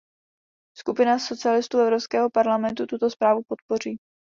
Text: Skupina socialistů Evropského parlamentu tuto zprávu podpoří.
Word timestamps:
Skupina 0.77 1.19
socialistů 1.19 1.79
Evropského 1.79 2.29
parlamentu 2.29 2.85
tuto 2.85 3.09
zprávu 3.09 3.41
podpoří. 3.47 3.97